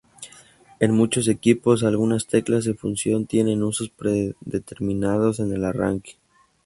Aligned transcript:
En 0.79 0.93
muchos 0.95 1.27
equipos, 1.27 1.83
algunas 1.83 2.25
teclas 2.25 2.65
de 2.65 2.73
función 2.73 3.27
tienen 3.27 3.61
usos 3.61 3.89
predeterminados 3.89 5.39
en 5.39 5.53
el 5.53 5.63
arranque. 5.63 6.17